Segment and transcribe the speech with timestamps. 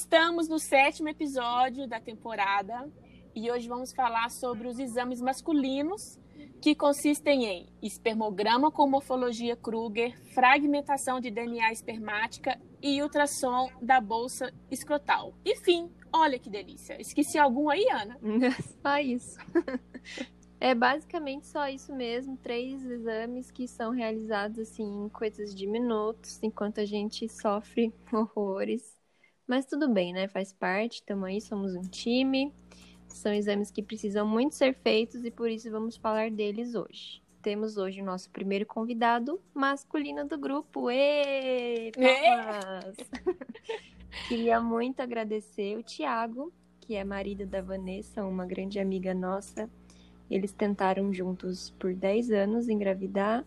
[0.00, 2.90] Estamos no sétimo episódio da temporada
[3.34, 6.18] e hoje vamos falar sobre os exames masculinos
[6.62, 14.50] que consistem em espermograma com morfologia Kruger, fragmentação de DNA espermática e ultrassom da bolsa
[14.70, 15.34] escrotal.
[15.44, 16.98] Enfim, olha que delícia.
[16.98, 18.18] Esqueci algum aí, Ana?
[18.82, 19.38] Só isso.
[20.62, 26.38] É basicamente só isso mesmo, três exames que são realizados assim em coisas de minutos,
[26.42, 28.99] enquanto a gente sofre horrores.
[29.50, 30.28] Mas tudo bem, né?
[30.28, 32.54] Faz parte, estamos aí, somos um time.
[33.08, 37.20] São exames que precisam muito ser feitos e por isso vamos falar deles hoje.
[37.42, 40.88] Temos hoje o nosso primeiro convidado masculino do grupo.
[40.88, 42.94] Ê, palmas!
[44.28, 49.68] Queria muito agradecer o Tiago, que é marido da Vanessa, uma grande amiga nossa.
[50.30, 53.44] Eles tentaram juntos por 10 anos engravidar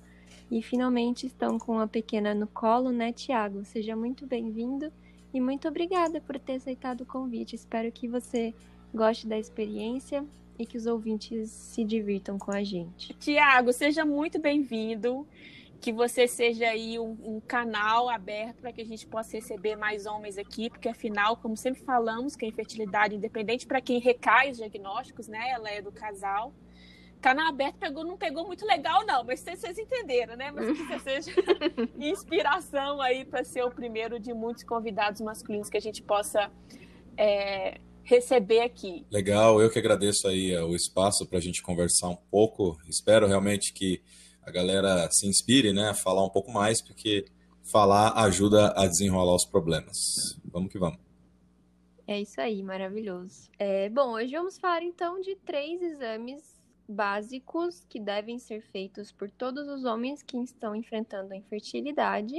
[0.51, 3.63] e finalmente estão com a pequena no colo, né, Tiago?
[3.63, 4.91] Seja muito bem-vindo
[5.33, 7.55] e muito obrigada por ter aceitado o convite.
[7.55, 8.53] Espero que você
[8.93, 10.23] goste da experiência
[10.59, 13.13] e que os ouvintes se divirtam com a gente.
[13.15, 15.27] Tiago, seja muito bem-vindo.
[15.81, 20.05] Que você seja aí um, um canal aberto para que a gente possa receber mais
[20.05, 24.57] homens aqui, porque afinal, como sempre falamos, que a infertilidade, independente para quem recai os
[24.57, 25.49] diagnósticos, né?
[25.49, 26.53] Ela é do casal
[27.23, 30.51] canal aberto pegou, não pegou muito legal, não, mas vocês entenderam, né?
[30.51, 31.31] Mas que você seja
[31.97, 36.51] inspiração aí para ser o primeiro de muitos convidados masculinos que a gente possa
[37.17, 39.05] é, receber aqui.
[39.09, 42.77] Legal, eu que agradeço aí é, o espaço para a gente conversar um pouco.
[42.89, 44.01] Espero realmente que
[44.41, 47.23] a galera se inspire, né, a falar um pouco mais, porque
[47.71, 49.95] falar ajuda a desenrolar os problemas.
[50.43, 50.99] Vamos que vamos.
[52.05, 53.49] É isso aí, maravilhoso.
[53.57, 56.52] É, bom, hoje vamos falar então de três exames
[56.93, 62.35] básicos que devem ser feitos por todos os homens que estão enfrentando a infertilidade.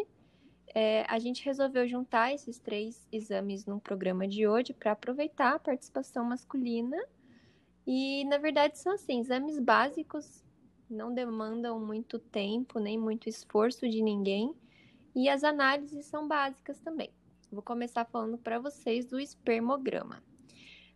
[0.75, 5.59] É, a gente resolveu juntar esses três exames num programa de hoje para aproveitar a
[5.59, 6.97] participação masculina.
[7.87, 10.43] E, na verdade, são assim: exames básicos
[10.89, 14.55] não demandam muito tempo nem muito esforço de ninguém.
[15.15, 17.11] E as análises são básicas também.
[17.51, 20.23] Vou começar falando para vocês do espermograma.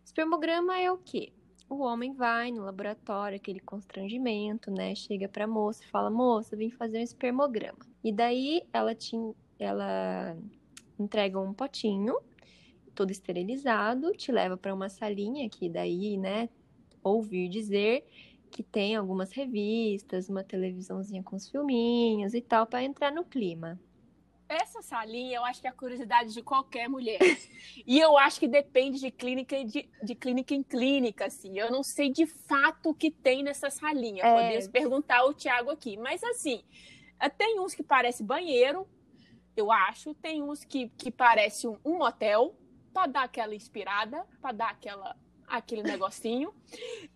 [0.03, 1.31] Espermograma é o quê?
[1.69, 4.95] O homem vai no laboratório, aquele constrangimento, né?
[4.95, 7.79] Chega pra moça e fala: Moça, vim fazer um espermograma.
[8.03, 9.15] E daí ela, te,
[9.59, 10.35] ela
[10.97, 12.17] entrega um potinho,
[12.95, 16.49] todo esterilizado, te leva para uma salinha que daí, né?
[17.03, 18.05] Ouvir dizer
[18.49, 23.79] que tem algumas revistas, uma televisãozinha com os filminhos e tal, para entrar no clima.
[24.49, 27.19] Essa salinha, eu acho que é a curiosidade de qualquer mulher.
[27.85, 31.57] e eu acho que depende de clínica de, de clínica em clínica, assim.
[31.57, 34.23] Eu não sei de fato o que tem nessa salinha.
[34.23, 34.33] É.
[34.33, 35.97] Podemos perguntar ao Tiago aqui.
[35.97, 36.63] Mas, assim,
[37.37, 38.87] tem uns que parece banheiro,
[39.55, 40.15] eu acho.
[40.15, 42.55] Tem uns que, que parece um, um motel,
[42.91, 45.15] para dar aquela inspirada, para dar aquela
[45.47, 46.53] aquele negocinho.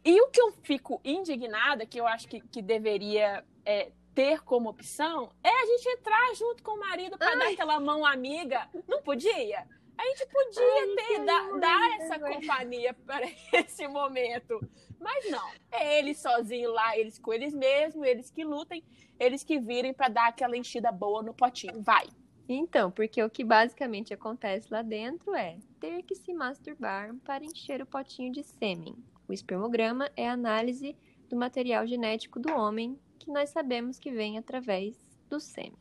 [0.03, 4.69] E o que eu fico indignada, que eu acho que, que deveria é, ter como
[4.69, 8.69] opção é a gente entrar junto com o marido para dar aquela mão amiga.
[8.87, 9.67] Não podia?
[9.97, 14.59] A gente podia Ai, ter, dar, dar essa companhia para esse momento.
[14.99, 15.49] Mas não.
[15.71, 18.83] É eles sozinhos lá, eles com eles mesmos, eles que lutem,
[19.19, 21.81] eles que virem para dar aquela enchida boa no potinho.
[21.81, 22.07] Vai.
[22.47, 27.81] Então, porque o que basicamente acontece lá dentro é ter que se masturbar para encher
[27.81, 28.95] o potinho de sêmen.
[29.27, 30.95] O espermograma é a análise
[31.29, 34.97] do material genético do homem que nós sabemos que vem através
[35.29, 35.77] do sêmen.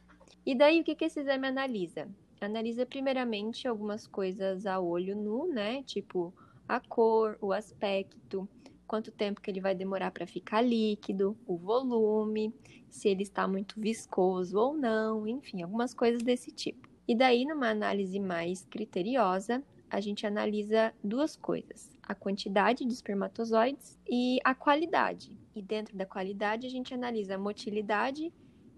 [0.46, 2.08] E daí o que, que esse exame analisa?
[2.40, 5.82] Analisa primeiramente algumas coisas a olho nu, né?
[5.82, 6.32] Tipo
[6.68, 8.48] a cor, o aspecto,
[8.86, 12.54] quanto tempo que ele vai demorar para ficar líquido, o volume,
[12.88, 16.88] se ele está muito viscoso ou não, enfim, algumas coisas desse tipo.
[17.08, 23.98] E daí, numa análise mais criteriosa, a gente analisa duas coisas: a quantidade de espermatozoides
[24.08, 25.41] e a qualidade.
[25.54, 28.32] E dentro da qualidade, a gente analisa a motilidade,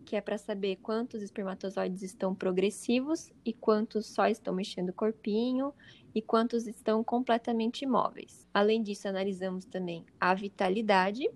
[0.04, 5.72] que é para saber quantos espermatozoides estão progressivos e quantos só estão mexendo o corpinho
[6.14, 8.46] e quantos estão completamente imóveis.
[8.52, 11.28] Além disso, analisamos também a vitalidade,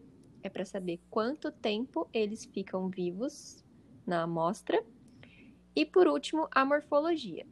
[0.42, 3.64] é para saber quanto tempo eles ficam vivos
[4.06, 4.84] na amostra.
[5.74, 7.46] E por último, a morfologia.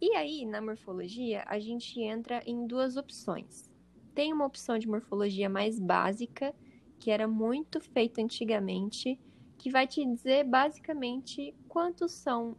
[0.00, 3.70] E aí, na morfologia, a gente entra em duas opções.
[4.14, 6.54] Tem uma opção de morfologia mais básica,
[6.98, 9.18] que era muito feita antigamente,
[9.58, 12.56] que vai te dizer basicamente quantos são,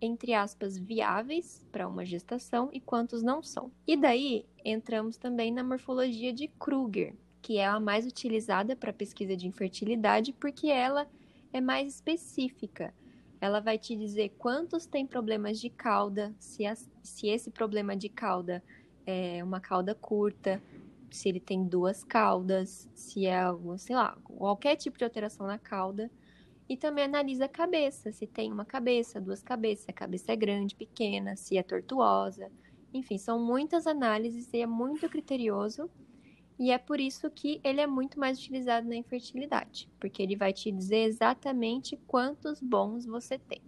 [0.00, 3.70] entre aspas, viáveis para uma gestação e quantos não são.
[3.86, 9.36] E daí entramos também na morfologia de Kruger, que é a mais utilizada para pesquisa
[9.36, 11.08] de infertilidade, porque ela
[11.52, 12.94] é mais específica
[13.40, 18.08] ela vai te dizer quantos têm problemas de cauda, se, a, se esse problema de
[18.08, 18.62] cauda
[19.06, 20.62] é uma cauda curta,
[21.16, 25.58] se ele tem duas caudas, se é algo, sei lá, qualquer tipo de alteração na
[25.58, 26.10] cauda.
[26.68, 30.36] E também analisa a cabeça, se tem uma cabeça, duas cabeças, se a cabeça é
[30.36, 32.50] grande, pequena, se é tortuosa.
[32.94, 35.90] Enfim, são muitas análises e é muito criterioso.
[36.58, 40.52] E é por isso que ele é muito mais utilizado na infertilidade, porque ele vai
[40.52, 43.62] te dizer exatamente quantos bons você tem.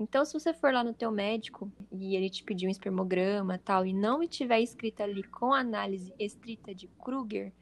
[0.00, 3.84] Então, se você for lá no teu médico e ele te pedir um espermograma tal
[3.84, 7.52] e não estiver escrito ali com análise estrita de Kruger,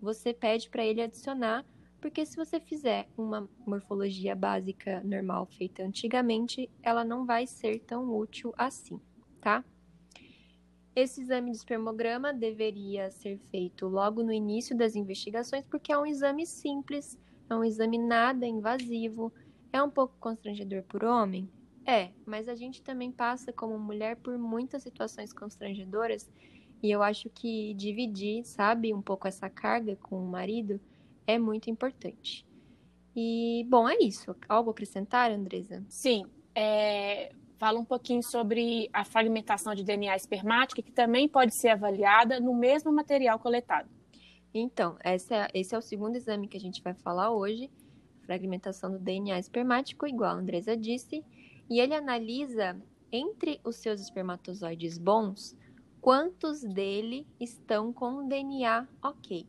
[0.00, 1.64] você pede para ele adicionar,
[1.98, 8.14] porque se você fizer uma morfologia básica normal feita antigamente, ela não vai ser tão
[8.14, 9.00] útil assim,
[9.40, 9.64] tá?
[10.94, 16.04] Esse exame de espermograma deveria ser feito logo no início das investigações, porque é um
[16.04, 17.18] exame simples,
[17.48, 19.32] é um exame nada invasivo,
[19.72, 21.48] é um pouco constrangedor por homem,
[21.86, 26.30] é, mas a gente também passa como mulher por muitas situações constrangedoras
[26.82, 30.80] e eu acho que dividir, sabe, um pouco essa carga com o marido
[31.26, 32.46] é muito importante.
[33.14, 34.34] E, bom, é isso.
[34.48, 35.84] Algo a acrescentar, Andresa?
[35.88, 36.24] Sim.
[36.54, 42.40] É, fala um pouquinho sobre a fragmentação de DNA espermática, que também pode ser avaliada
[42.40, 43.88] no mesmo material coletado.
[44.54, 47.70] Então, essa, esse é o segundo exame que a gente vai falar hoje.
[48.22, 51.22] Fragmentação do DNA espermático, igual a Andresa disse.
[51.70, 52.76] E ele analisa
[53.12, 55.56] entre os seus espermatozoides bons
[56.00, 59.46] quantos dele estão com DNA ok.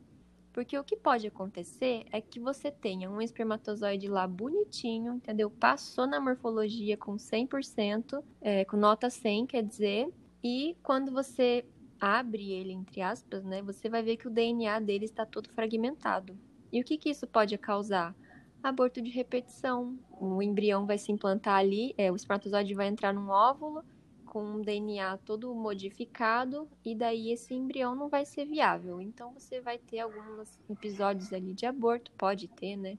[0.54, 5.50] Porque o que pode acontecer é que você tenha um espermatozoide lá bonitinho, entendeu?
[5.50, 10.14] Passou na morfologia com 100%, é, com nota 100, quer dizer,
[10.44, 11.66] e quando você
[12.00, 16.38] abre ele, entre aspas, né, você vai ver que o DNA dele está todo fragmentado.
[16.72, 18.14] E o que, que isso pode causar?
[18.64, 19.98] Aborto de repetição.
[20.20, 23.84] O embrião vai se implantar ali, é, o espermatozoide vai entrar num óvulo
[24.26, 29.02] com um DNA todo modificado e daí esse embrião não vai ser viável.
[29.02, 32.98] Então você vai ter alguns episódios ali de aborto, pode ter, né?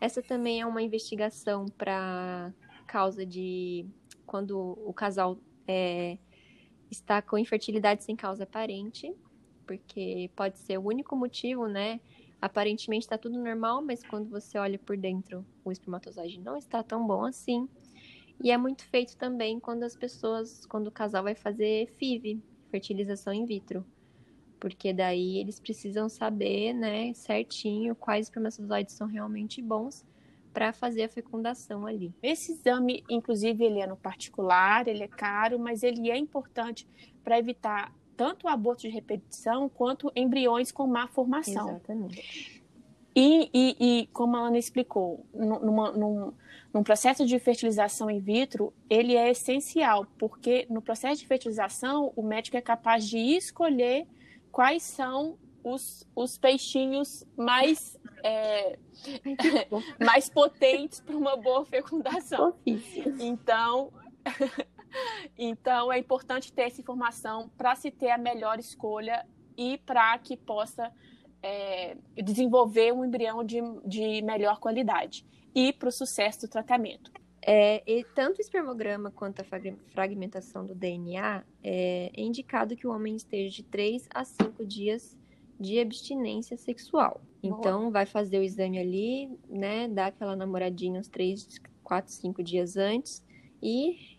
[0.00, 2.52] Essa também é uma investigação para
[2.86, 3.86] causa de
[4.26, 6.18] quando o casal é,
[6.90, 9.14] está com infertilidade sem causa aparente,
[9.66, 12.00] porque pode ser o único motivo, né?
[12.44, 17.06] Aparentemente está tudo normal, mas quando você olha por dentro, o espermatozoide não está tão
[17.06, 17.66] bom assim.
[18.38, 23.32] E é muito feito também quando as pessoas, quando o casal vai fazer FIV, fertilização
[23.32, 23.82] in vitro.
[24.60, 30.04] Porque daí eles precisam saber, né, certinho quais espermatozoides são realmente bons
[30.52, 32.12] para fazer a fecundação ali.
[32.22, 36.86] Esse exame, inclusive, ele é no particular, ele é caro, mas ele é importante
[37.24, 41.70] para evitar tanto o aborto de repetição quanto embriões com má formação.
[41.70, 42.62] Exatamente.
[43.16, 46.32] E, e, e como a Ana explicou, numa, num,
[46.72, 52.22] num processo de fertilização in vitro, ele é essencial, porque no processo de fertilização, o
[52.22, 54.08] médico é capaz de escolher
[54.50, 58.78] quais são os, os peixinhos mais, é,
[60.04, 62.54] mais potentes para uma boa fecundação.
[63.20, 63.92] Então,
[65.38, 69.26] então, é importante ter essa informação para se ter a melhor escolha
[69.56, 70.92] e para que possa
[71.42, 75.24] é, desenvolver um embrião de, de melhor qualidade
[75.54, 77.12] e para o sucesso do tratamento.
[77.46, 77.82] É,
[78.14, 79.44] tanto o espermograma quanto a
[79.88, 85.14] fragmentação do DNA é, é indicado que o homem esteja de 3 a 5 dias
[85.60, 87.20] de abstinência sexual.
[87.42, 87.90] Então, Boa.
[87.90, 89.86] vai fazer o exame ali, né?
[89.88, 93.22] Dar aquela namoradinha uns 3, 4, 5 dias antes
[93.62, 94.13] e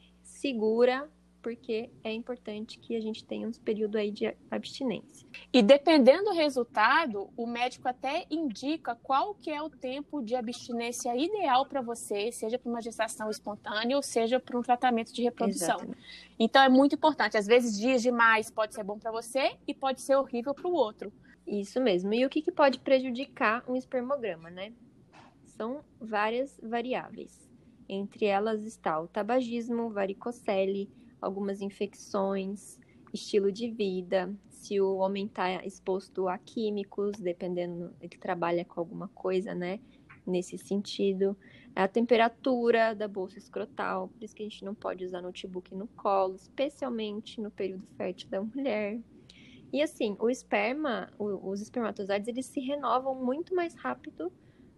[0.45, 1.09] segura,
[1.41, 5.27] porque é importante que a gente tenha um período aí de abstinência.
[5.51, 11.15] E dependendo do resultado, o médico até indica qual que é o tempo de abstinência
[11.15, 15.77] ideal para você, seja para uma gestação espontânea ou seja para um tratamento de reprodução.
[15.77, 16.33] Exatamente.
[16.37, 17.37] Então é muito importante.
[17.37, 20.73] Às vezes dias demais pode ser bom para você e pode ser horrível para o
[20.73, 21.11] outro.
[21.45, 22.13] Isso mesmo.
[22.13, 24.73] E o que, que pode prejudicar um espermograma, né?
[25.45, 27.45] São várias variáveis.
[27.87, 30.89] Entre elas está o tabagismo, varicocele,
[31.21, 32.79] algumas infecções,
[33.13, 39.07] estilo de vida, se o homem está exposto a químicos, dependendo, ele trabalha com alguma
[39.09, 39.79] coisa, né?
[40.25, 41.37] Nesse sentido,
[41.75, 45.87] a temperatura da bolsa escrotal, por isso que a gente não pode usar notebook no
[45.89, 48.99] colo, especialmente no período fértil da mulher.
[49.71, 54.31] E assim, o esperma, os espermatozoides, eles se renovam muito mais rápido,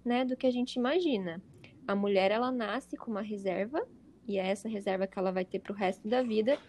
[0.04, 1.42] né, do que a gente imagina.
[1.88, 3.88] A mulher ela nasce com uma reserva
[4.28, 6.60] e é essa reserva que ela vai ter para o resto da vida,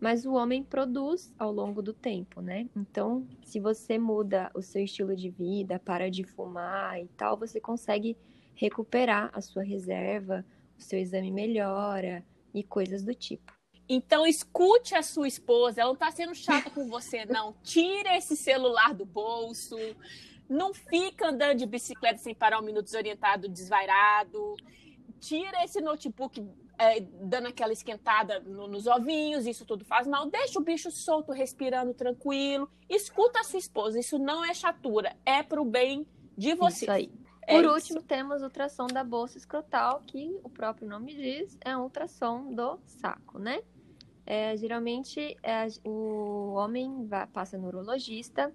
[0.00, 2.68] mas o homem produz ao longo do tempo, né?
[2.76, 7.60] Então, se você muda o seu estilo de vida, para de fumar e tal, você
[7.60, 8.16] consegue
[8.54, 10.44] recuperar a sua reserva,
[10.78, 12.24] o seu exame melhora
[12.54, 13.52] e coisas do tipo.
[13.88, 17.56] Então escute a sua esposa, ela não está sendo chata com você, não.
[17.62, 19.76] Tira esse celular do bolso,
[20.50, 24.56] não fica andando de bicicleta sem parar um minuto desorientado, desvairado.
[25.20, 26.44] Tira esse notebook
[26.76, 30.28] é, dando aquela esquentada no, nos ovinhos, isso tudo faz mal.
[30.28, 32.68] Deixa o bicho solto, respirando tranquilo.
[32.88, 36.04] Escuta a sua esposa, isso não é chatura, é pro bem
[36.36, 36.86] de você.
[36.86, 37.12] Isso aí.
[37.42, 38.06] É Por último, isso.
[38.06, 43.38] temos ultrassom da bolsa escrotal, que o próprio nome diz, é um ultrassom do saco,
[43.38, 43.62] né?
[44.26, 48.52] É, geralmente é, o homem vai, passa no urologista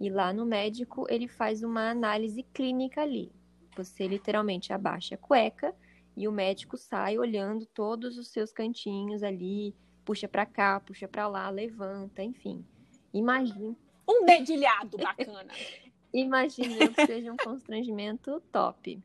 [0.00, 3.32] e lá no médico ele faz uma análise clínica ali.
[3.76, 5.74] Você literalmente abaixa a cueca
[6.16, 9.74] e o médico sai olhando todos os seus cantinhos ali,
[10.04, 12.64] puxa para cá, puxa para lá, levanta, enfim.
[13.12, 13.76] Imagina.
[14.08, 15.52] Um dedilhado bacana.
[16.12, 18.98] Imagina que seja um constrangimento top.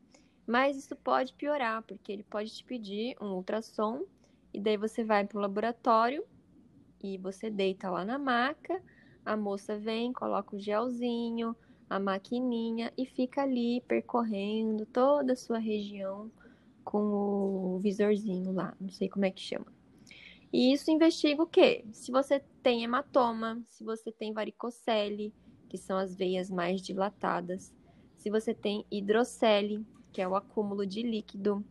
[0.46, 4.04] Mas isso pode piorar, porque ele pode te pedir um ultrassom
[4.52, 6.24] e daí você vai para o laboratório
[7.02, 8.82] e você deita lá na maca,
[9.24, 11.56] a moça vem, coloca o gelzinho,
[11.88, 16.30] a maquininha e fica ali percorrendo toda a sua região
[16.84, 19.66] com o visorzinho lá, não sei como é que chama.
[20.52, 21.84] E isso investiga o quê?
[21.92, 25.32] Se você tem hematoma, se você tem varicocele,
[25.68, 27.74] que são as veias mais dilatadas,
[28.18, 31.64] se você tem hidrocele, que é o acúmulo de líquido,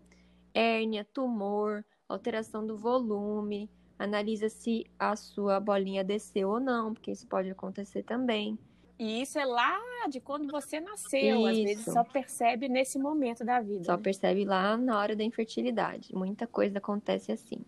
[0.53, 3.69] hérnia, tumor, alteração do volume,
[4.01, 8.57] analisa se a sua bolinha desceu ou não, porque isso pode acontecer também.
[8.97, 9.79] E isso é lá
[10.09, 11.47] de quando você nasceu, isso.
[11.47, 13.83] às vezes só percebe nesse momento da vida.
[13.83, 14.03] Só né?
[14.03, 16.13] percebe lá na hora da infertilidade.
[16.13, 17.59] Muita coisa acontece assim.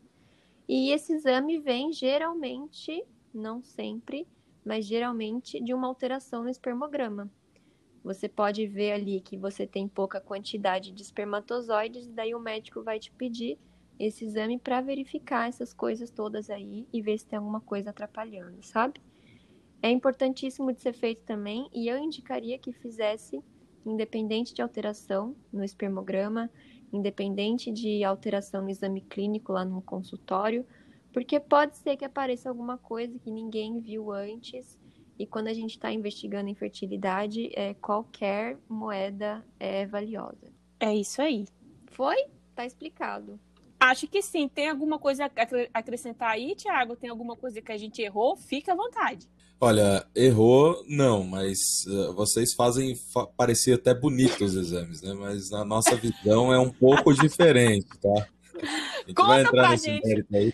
[0.68, 4.28] E esse exame vem geralmente, não sempre,
[4.66, 7.30] mas geralmente de uma alteração no espermograma.
[8.04, 12.84] Você pode ver ali que você tem pouca quantidade de espermatozoides, e daí o médico
[12.84, 13.58] vai te pedir
[14.06, 18.62] esse exame para verificar essas coisas todas aí e ver se tem alguma coisa atrapalhando,
[18.62, 19.00] sabe?
[19.82, 23.42] É importantíssimo de ser feito também e eu indicaria que fizesse
[23.86, 26.50] independente de alteração no espermograma,
[26.92, 30.66] independente de alteração no exame clínico lá no consultório,
[31.12, 34.80] porque pode ser que apareça alguma coisa que ninguém viu antes
[35.18, 40.52] e quando a gente está investigando infertilidade, é, qualquer moeda é valiosa.
[40.80, 41.46] É isso aí.
[41.88, 42.16] Foi?
[42.56, 43.40] Tá explicado.
[43.84, 44.48] Acho que sim.
[44.48, 46.96] Tem alguma coisa a acrescentar aí, Tiago?
[46.96, 48.38] Tem alguma coisa que a gente errou?
[48.38, 49.28] Fica à vontade.
[49.60, 55.14] Olha, errou não, mas uh, vocês fazem fa parecer até bonitos os exames, né?
[55.14, 58.28] Mas a nossa visão é um pouco diferente, tá?
[58.56, 60.08] A gente Conta vai entrar nesse gente.
[60.08, 60.54] mérito aí.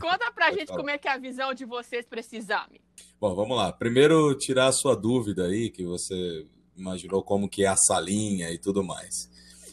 [0.00, 0.78] Conta pra gente falar.
[0.78, 2.80] como é que é a visão de vocês para esse exame.
[3.20, 3.72] Bom, vamos lá.
[3.72, 8.58] Primeiro, tirar a sua dúvida aí, que você imaginou como que é a salinha e
[8.58, 9.28] tudo mais.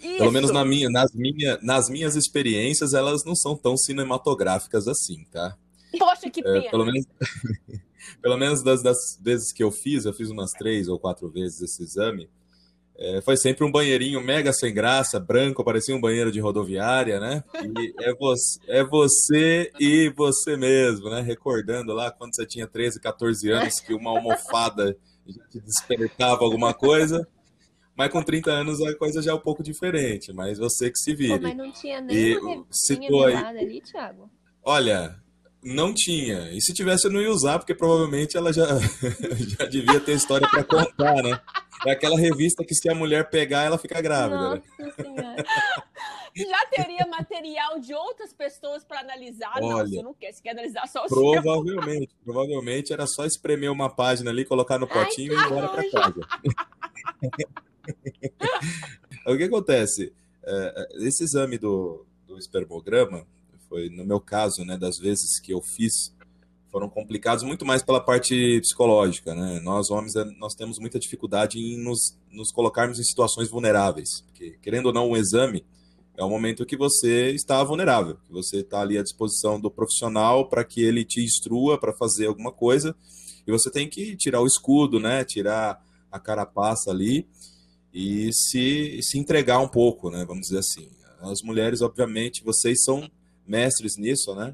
[0.05, 0.17] Isso.
[0.19, 5.25] Pelo menos na minha, nas, minha, nas minhas experiências, elas não são tão cinematográficas assim,
[5.31, 5.57] tá?
[5.97, 6.57] Poxa, que pena.
[6.59, 7.05] É, pelo menos,
[8.21, 11.61] pelo menos das, das, vezes que eu fiz, eu fiz umas três ou quatro vezes
[11.61, 12.29] esse exame,
[12.97, 17.43] é, foi sempre um banheirinho mega sem graça, branco, parecia um banheiro de rodoviária, né?
[17.55, 21.19] E é você, é você e você mesmo, né?
[21.19, 24.95] Recordando lá quando você tinha 13, 14 anos, que uma almofada
[25.49, 27.27] te despertava alguma coisa.
[27.97, 31.15] Mas com 30 anos a coisa já é um pouco diferente, mas você que se
[31.15, 31.37] vire.
[31.37, 32.65] Pô, mas não tinha nem uma
[33.27, 33.35] aí...
[33.35, 34.29] ali, Thiago?
[34.61, 35.15] Olha,
[35.63, 36.51] não tinha.
[36.51, 38.67] E se tivesse, eu não ia usar, porque provavelmente ela já,
[39.57, 41.39] já devia ter história para contar, né?
[41.85, 44.55] É aquela revista que se a mulher pegar, ela fica grávida.
[44.55, 44.61] Né?
[46.37, 49.53] Já teria material de outras pessoas para analisar.
[49.55, 52.23] Olha, não, você não quer, você quer analisar só o Provavelmente, seu.
[52.25, 55.89] provavelmente era só espremer uma página ali, colocar no potinho Ai, e ir embora para
[55.89, 56.19] casa.
[59.25, 60.13] o que acontece?
[60.43, 63.25] É, é, esse exame do, do espermograma,
[63.67, 66.13] foi no meu caso, né, das vezes que eu fiz,
[66.69, 69.59] foram complicados muito mais pela parte psicológica, né?
[69.61, 74.57] Nós homens é, nós temos muita dificuldade em nos, nos colocarmos em situações vulneráveis, porque
[74.61, 75.65] querendo ou não um exame
[76.17, 80.47] é um momento que você está vulnerável, que você está ali à disposição do profissional
[80.47, 82.95] para que ele te instrua para fazer alguma coisa
[83.47, 85.23] e você tem que tirar o escudo, né?
[85.23, 87.27] Tirar a carapaça ali
[87.95, 90.25] e se, se entregar um pouco, né?
[90.27, 90.89] Vamos dizer assim.
[91.21, 93.09] As mulheres, obviamente, vocês são
[93.47, 94.53] mestres nisso, né?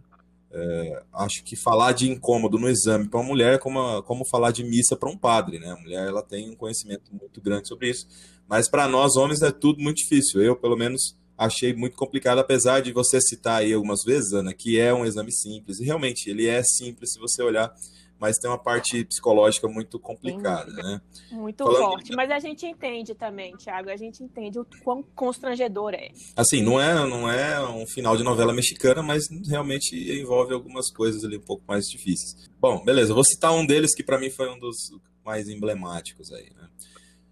[0.51, 4.51] É, acho que falar de incômodo no exame para uma mulher é como, como falar
[4.51, 5.71] de missa para um padre, né?
[5.71, 8.07] A mulher ela tem um conhecimento muito grande sobre isso,
[8.47, 10.39] mas para nós homens é tudo muito difícil.
[10.39, 14.79] Eu, pelo menos, achei muito complicado, apesar de você citar aí algumas vezes, Ana, que
[14.79, 15.79] é um exame simples.
[15.79, 17.73] E realmente ele é simples se você olhar
[18.21, 21.01] mas tem uma parte psicológica muito complicada, né?
[21.31, 21.79] Muito Falando...
[21.79, 26.11] forte, mas a gente entende também, Thiago, a gente entende o quão constrangedor é.
[26.35, 31.25] Assim, não é, não é um final de novela mexicana, mas realmente envolve algumas coisas
[31.25, 32.47] ali um pouco mais difíceis.
[32.59, 34.77] Bom, beleza, vou citar um deles que para mim foi um dos
[35.25, 36.69] mais emblemáticos aí, né?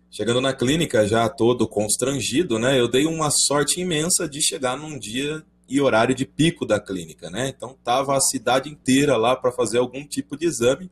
[0.09, 2.79] Chegando na clínica já todo constrangido, né?
[2.79, 7.29] Eu dei uma sorte imensa de chegar num dia e horário de pico da clínica,
[7.29, 7.49] né?
[7.49, 10.89] Então tava a cidade inteira lá para fazer algum tipo de exame.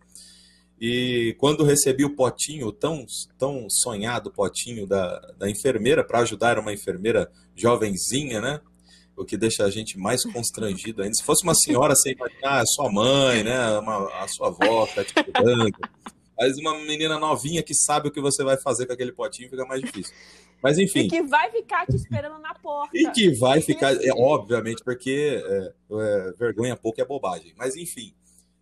[0.79, 3.03] E quando recebi o potinho, tão,
[3.37, 8.61] tão sonhado potinho da, da enfermeira, para ajudar, era uma enfermeira jovenzinha, né?
[9.15, 11.15] O que deixa a gente mais constrangido ainda.
[11.15, 13.79] Se fosse uma senhora, você imaginar, ah, sua mãe, né?
[13.79, 15.71] Uma, a sua avó tá te cuidando.
[16.37, 19.65] Mas uma menina novinha que sabe o que você vai fazer com aquele potinho fica
[19.65, 20.13] mais difícil.
[20.61, 21.01] Mas enfim.
[21.01, 22.97] E que vai ficar te esperando na porta.
[22.97, 27.53] E que vai ficar, é, obviamente, porque é, é, vergonha pouco é bobagem.
[27.55, 28.13] Mas enfim,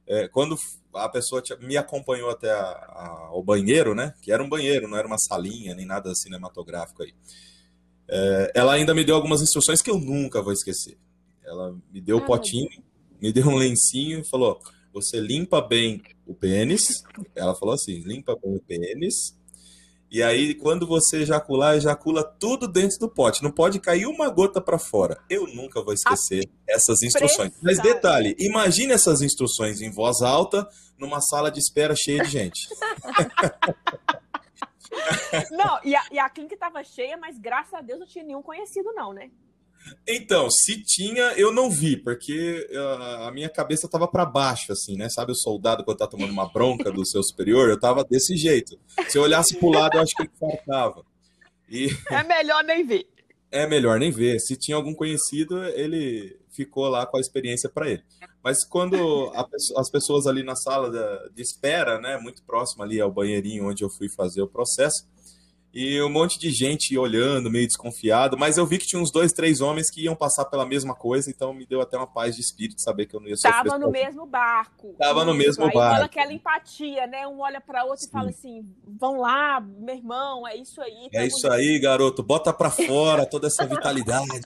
[0.08, 0.58] é, quando
[0.94, 4.14] a pessoa me acompanhou até a, a, ao banheiro, né?
[4.22, 7.14] Que era um banheiro, não era uma salinha nem nada cinematográfico aí.
[8.08, 10.98] É, ela ainda me deu algumas instruções que eu nunca vou esquecer.
[11.44, 12.84] Ela me deu o ah, potinho,
[13.22, 14.60] me deu um lencinho e falou:
[14.94, 17.04] você limpa bem o pênis.
[17.34, 19.36] Ela falou assim: limpa bem o pênis
[20.16, 23.44] e aí, quando você ejacular, ejacula tudo dentro do pote.
[23.44, 25.22] Não pode cair uma gota para fora.
[25.30, 27.52] Eu nunca vou esquecer essas instruções.
[27.62, 30.66] Mas detalhe, imagine essas instruções em voz alta
[30.98, 32.70] numa sala de espera cheia de gente.
[35.52, 38.42] não, e a, e a clínica estava cheia, mas graças a Deus não tinha nenhum
[38.42, 39.30] conhecido, não, né?
[40.08, 42.68] Então, se tinha, eu não vi, porque
[43.26, 45.10] a minha cabeça estava para baixo, assim, né?
[45.10, 47.70] Sabe o soldado quando tá tomando uma bronca do seu superior?
[47.70, 48.80] Eu tava desse jeito.
[49.08, 51.04] Se eu olhasse pro lado, eu acho que ele faltava.
[51.70, 51.88] E...
[52.10, 53.08] É melhor nem ver.
[53.52, 54.40] É melhor nem ver.
[54.40, 58.04] Se tinha algum conhecido, ele ficou lá com a experiência para ele.
[58.44, 60.90] Mas quando a, as pessoas ali na sala
[61.34, 65.08] de espera, né, muito próximo ali ao banheirinho onde eu fui fazer o processo,
[65.76, 69.34] e um monte de gente olhando, meio desconfiado, mas eu vi que tinha uns dois,
[69.34, 72.42] três homens que iam passar pela mesma coisa, então me deu até uma paz de
[72.42, 73.52] espírito saber que eu não ia sofrer.
[73.52, 74.96] Tava no mesmo barco.
[74.98, 75.96] Tava no mesmo Aí barco.
[75.96, 77.28] Fala aquela empatia, né?
[77.28, 78.08] Um olha para outro Sim.
[78.08, 81.10] e fala assim: vão lá, meu irmão, é isso aí.
[81.14, 84.44] É isso aí, garoto, bota para fora toda essa vitalidade.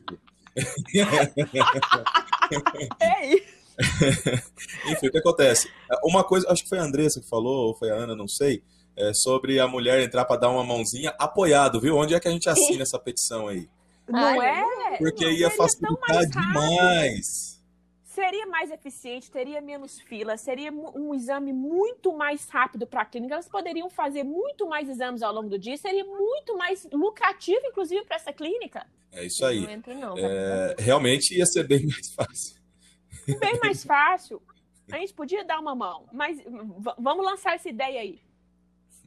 [2.99, 3.59] é isso.
[4.91, 5.69] Enfim, o que acontece?
[6.03, 8.63] Uma coisa, acho que foi a Andressa que falou, ou foi a Ana, não sei
[8.99, 11.95] é, sobre a mulher entrar para dar uma mãozinha apoiado, viu?
[11.95, 13.69] Onde é que a gente assina essa petição aí?
[14.07, 14.97] Não é?
[14.97, 17.59] Porque não, ia facilitar demais.
[18.03, 23.35] Seria mais eficiente, teria menos fila, seria um exame muito mais rápido para a clínica.
[23.35, 28.03] Elas poderiam fazer muito mais exames ao longo do dia, seria muito mais lucrativo, inclusive,
[28.03, 28.85] para essa clínica.
[29.11, 29.61] É isso aí.
[29.61, 32.59] Não entro, não, é, realmente ia ser bem mais fácil.
[33.39, 34.41] Bem mais fácil.
[34.91, 36.39] A gente podia dar uma mão, mas
[36.97, 38.19] vamos lançar essa ideia aí.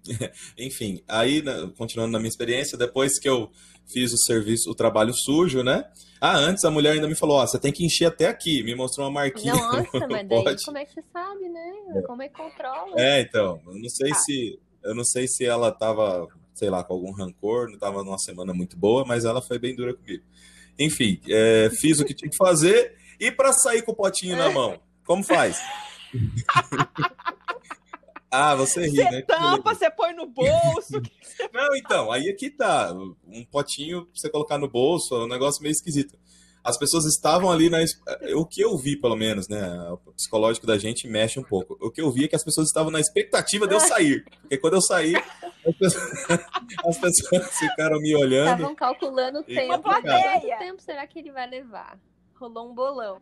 [0.59, 1.43] Enfim, aí,
[1.77, 3.51] continuando na minha experiência, depois que eu
[3.87, 5.85] fiz o serviço, o trabalho sujo, né?
[6.21, 8.75] Ah, antes a mulher ainda me falou, ó, você tem que encher até aqui, me
[8.75, 9.55] mostrou uma marquinha.
[9.55, 11.73] Nossa, mas daí como é que você sabe, né?
[11.97, 12.03] É.
[12.03, 12.95] Como é que controla?
[12.97, 14.15] É, então, eu não sei ah.
[14.15, 18.19] se eu não sei se ela tava, sei lá, com algum rancor, não tava numa
[18.19, 20.25] semana muito boa, mas ela foi bem dura comigo.
[20.79, 24.51] Enfim, é, fiz o que tinha que fazer e para sair com o potinho na
[24.51, 25.61] mão, como faz?
[28.33, 29.23] Ah, você ri, você né?
[29.23, 31.03] tampa, você põe no bolso.
[31.53, 32.91] Não, então, aí aqui tá.
[33.27, 36.19] Um potinho pra você colocar no bolso, é um negócio meio esquisito.
[36.65, 37.79] As pessoas estavam ali na.
[38.35, 39.61] O que eu vi, pelo menos, né?
[39.91, 41.77] O psicológico da gente mexe um pouco.
[41.79, 44.25] O que eu vi é que as pessoas estavam na expectativa de eu sair.
[44.41, 46.11] Porque quando eu saí, as pessoas,
[46.87, 48.53] as pessoas ficaram me olhando.
[48.53, 49.83] Estavam calculando o tempo.
[49.83, 51.99] Quanto tempo será que ele vai levar?
[52.37, 53.21] Rolou um bolão.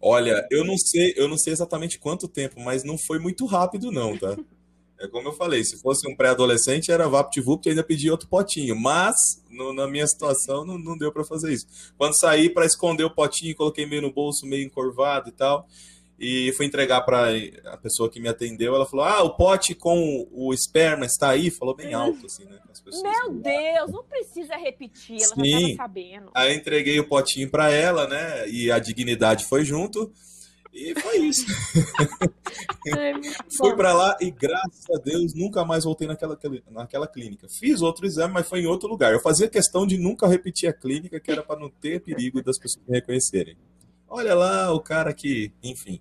[0.00, 3.92] Olha, eu não sei, eu não sei exatamente quanto tempo, mas não foi muito rápido,
[3.92, 4.36] não, tá?
[4.98, 8.76] É como eu falei, se fosse um pré-adolescente, era VaptVupt e ainda pedia outro potinho.
[8.76, 9.14] Mas,
[9.48, 11.66] no, na minha situação, não, não deu para fazer isso.
[11.96, 15.66] Quando saí para esconder o potinho, coloquei meio no bolso, meio encorvado e tal
[16.20, 17.28] e fui entregar para
[17.64, 18.74] a pessoa que me atendeu.
[18.74, 21.50] Ela falou: Ah, o pote com o esperma está aí.
[21.50, 22.58] Falou bem alto, assim, né?
[23.02, 25.50] Meu Deus, não precisa repetir, ela Sim.
[25.50, 26.30] já estava sabendo.
[26.34, 28.46] Aí entreguei o potinho para ela, né?
[28.50, 30.12] E a dignidade foi junto.
[30.72, 31.46] E foi isso.
[33.56, 36.38] Fui para lá e, graças a Deus, nunca mais voltei naquela,
[36.70, 37.48] naquela clínica.
[37.48, 39.12] Fiz outro exame, mas foi em outro lugar.
[39.12, 42.58] Eu fazia questão de nunca repetir a clínica, que era para não ter perigo das
[42.58, 43.56] pessoas me reconhecerem.
[44.10, 46.00] Olha lá o cara que, enfim.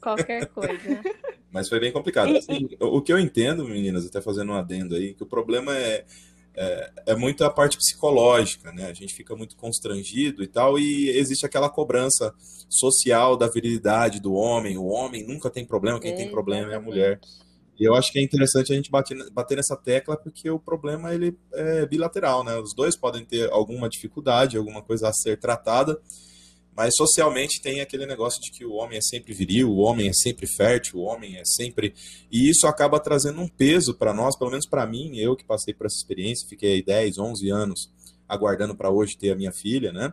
[0.00, 1.02] Qualquer coisa.
[1.50, 2.36] Mas foi bem complicado.
[2.36, 6.04] Assim, o que eu entendo, meninas, até fazendo um adendo aí, que o problema é,
[6.54, 8.86] é, é, muito a parte psicológica, né?
[8.86, 12.34] A gente fica muito constrangido e tal, e existe aquela cobrança
[12.68, 14.76] social da virilidade do homem.
[14.76, 17.18] O homem nunca tem problema, quem tem problema é a mulher.
[17.78, 21.14] E eu acho que é interessante a gente bater, bater nessa tecla porque o problema
[21.14, 22.58] ele é bilateral, né?
[22.58, 25.98] Os dois podem ter alguma dificuldade, alguma coisa a ser tratada,
[26.76, 30.12] mas socialmente tem aquele negócio de que o homem é sempre viril, o homem é
[30.12, 31.94] sempre fértil, o homem é sempre.
[32.30, 35.72] E isso acaba trazendo um peso para nós, pelo menos para mim, eu que passei
[35.72, 37.90] por essa experiência, fiquei 10, 11 anos
[38.28, 40.12] aguardando para hoje ter a minha filha, né?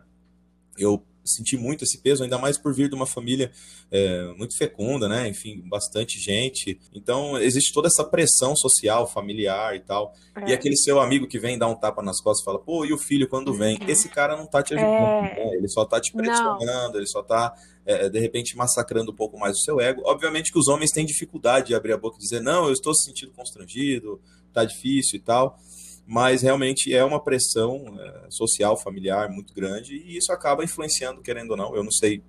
[0.78, 3.50] Eu senti muito esse peso, ainda mais por vir de uma família
[3.90, 5.28] é, muito fecunda, né?
[5.28, 6.78] Enfim, bastante gente.
[6.94, 10.14] Então, existe toda essa pressão social, familiar e tal.
[10.36, 10.50] É.
[10.50, 12.92] E aquele seu amigo que vem dar um tapa nas costas e fala, pô, e
[12.92, 13.78] o filho quando vem?
[13.80, 13.88] Uhum.
[13.88, 15.22] Esse cara não tá te ajudando, é...
[15.22, 15.50] né?
[15.54, 16.96] Ele só tá te pressionando, não.
[16.96, 17.54] ele só tá,
[17.86, 20.02] é, de repente, massacrando um pouco mais o seu ego.
[20.04, 22.94] Obviamente que os homens têm dificuldade de abrir a boca e dizer, não, eu estou
[22.94, 24.20] se sentindo constrangido,
[24.52, 25.58] tá difícil e tal
[26.06, 31.52] mas realmente é uma pressão é, social, familiar muito grande e isso acaba influenciando, querendo
[31.52, 31.74] ou não.
[31.74, 32.22] Eu não sei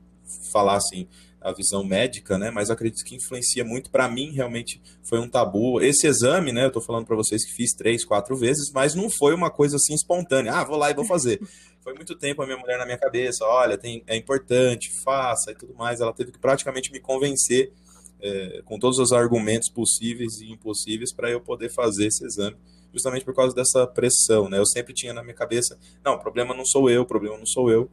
[0.51, 1.07] falar assim
[1.41, 2.49] a visão médica, né?
[2.49, 3.91] Mas acredito que influencia muito.
[3.91, 5.79] Para mim, realmente foi um tabu.
[5.79, 6.65] Esse exame, né?
[6.65, 9.75] Eu tô falando para vocês que fiz três, quatro vezes, mas não foi uma coisa
[9.75, 10.53] assim espontânea.
[10.53, 11.39] Ah, vou lá e vou fazer.
[11.83, 13.45] foi muito tempo a minha mulher na minha cabeça.
[13.45, 16.01] Olha, tem, é importante, faça e tudo mais.
[16.01, 17.71] Ela teve que praticamente me convencer
[18.19, 22.57] é, com todos os argumentos possíveis e impossíveis para eu poder fazer esse exame
[22.95, 24.58] justamente por causa dessa pressão, né?
[24.58, 27.45] Eu sempre tinha na minha cabeça, não, o problema não sou eu, o problema não
[27.45, 27.91] sou eu,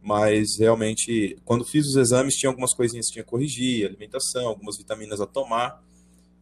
[0.00, 4.78] mas realmente, quando fiz os exames, tinha algumas coisinhas que tinha que corrigir, alimentação, algumas
[4.78, 5.82] vitaminas a tomar,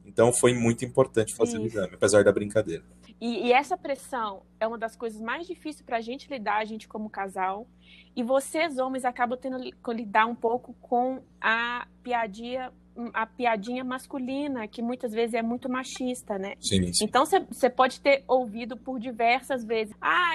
[0.04, 1.64] então foi muito importante fazer Isso.
[1.64, 2.84] o exame, apesar da brincadeira.
[3.20, 6.64] E, e, essa pressão é uma das coisas mais difíceis para a gente lidar, a
[6.64, 7.66] gente como casal.
[8.14, 12.72] E vocês, homens, acabam tendo que lidar um pouco com a piadinha
[13.12, 16.54] a piadinha masculina, que muitas vezes é muito machista, né?
[16.60, 17.04] Sim, sim.
[17.04, 19.94] Então você pode ter ouvido por diversas vezes.
[20.00, 20.34] Ah,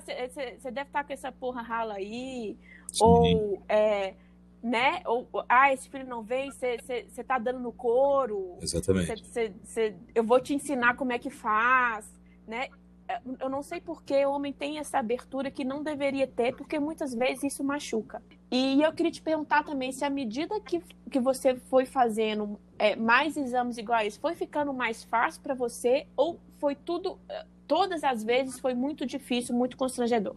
[0.00, 2.56] você deve estar tá com essa porra rala aí.
[2.92, 3.04] Sim.
[3.04, 4.14] Ou, é,
[4.62, 5.02] né?
[5.06, 8.58] Ou, ah, esse filho não vem, você tá dando no couro.
[8.60, 9.24] Exatamente.
[9.26, 12.06] Cê, cê, eu vou te ensinar como é que faz,
[12.46, 12.68] né?
[13.10, 16.54] É, eu não sei por que o homem tem essa abertura que não deveria ter,
[16.54, 18.22] porque muitas vezes isso machuca.
[18.52, 22.94] E eu queria te perguntar também se à medida que, que você foi fazendo é,
[22.94, 28.22] mais exames iguais, foi ficando mais fácil para você ou foi tudo, é, todas as
[28.22, 30.36] vezes foi muito difícil, muito constrangedor?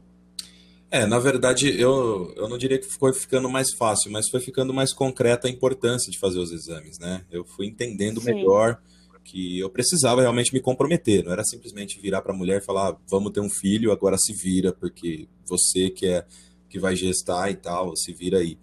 [0.89, 4.73] É, na verdade, eu, eu não diria que foi ficando mais fácil, mas foi ficando
[4.73, 7.23] mais concreta a importância de fazer os exames, né?
[7.29, 8.33] Eu fui entendendo Sim.
[8.33, 8.81] melhor
[9.23, 12.97] que eu precisava realmente me comprometer, não era simplesmente virar para a mulher e falar,
[13.09, 16.25] vamos ter um filho, agora se vira, porque você que é
[16.69, 18.57] que vai gestar e tal, se vira aí.